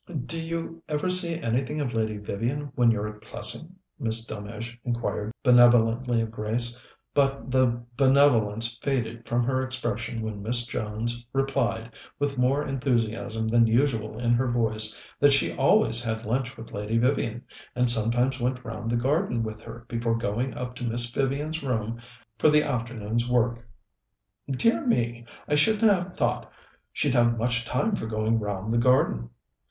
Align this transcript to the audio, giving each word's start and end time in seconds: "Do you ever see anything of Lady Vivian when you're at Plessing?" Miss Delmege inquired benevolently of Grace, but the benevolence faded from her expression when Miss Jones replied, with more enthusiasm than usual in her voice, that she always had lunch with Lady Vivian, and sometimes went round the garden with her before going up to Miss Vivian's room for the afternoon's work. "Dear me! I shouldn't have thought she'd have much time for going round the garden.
"Do 0.25 0.43
you 0.43 0.81
ever 0.89 1.11
see 1.11 1.39
anything 1.39 1.79
of 1.79 1.93
Lady 1.93 2.17
Vivian 2.17 2.71
when 2.73 2.89
you're 2.89 3.07
at 3.07 3.21
Plessing?" 3.21 3.75
Miss 3.99 4.25
Delmege 4.25 4.79
inquired 4.83 5.31
benevolently 5.43 6.21
of 6.21 6.31
Grace, 6.31 6.81
but 7.13 7.51
the 7.51 7.83
benevolence 7.97 8.79
faded 8.81 9.27
from 9.27 9.43
her 9.43 9.61
expression 9.61 10.23
when 10.23 10.41
Miss 10.41 10.65
Jones 10.65 11.23
replied, 11.33 11.91
with 12.17 12.35
more 12.35 12.65
enthusiasm 12.65 13.47
than 13.47 13.67
usual 13.67 14.17
in 14.19 14.31
her 14.33 14.49
voice, 14.49 14.99
that 15.19 15.33
she 15.33 15.55
always 15.55 16.03
had 16.03 16.25
lunch 16.25 16.57
with 16.57 16.71
Lady 16.71 16.97
Vivian, 16.97 17.43
and 17.75 17.87
sometimes 17.87 18.39
went 18.39 18.65
round 18.65 18.89
the 18.89 18.97
garden 18.97 19.43
with 19.43 19.61
her 19.61 19.85
before 19.87 20.17
going 20.17 20.51
up 20.55 20.73
to 20.77 20.83
Miss 20.83 21.13
Vivian's 21.13 21.61
room 21.61 22.01
for 22.39 22.49
the 22.49 22.63
afternoon's 22.63 23.29
work. 23.29 23.69
"Dear 24.49 24.83
me! 24.83 25.25
I 25.47 25.53
shouldn't 25.53 25.91
have 25.93 26.17
thought 26.17 26.51
she'd 26.91 27.13
have 27.13 27.37
much 27.37 27.65
time 27.65 27.95
for 27.95 28.07
going 28.07 28.39
round 28.39 28.73
the 28.73 28.79
garden. 28.79 29.29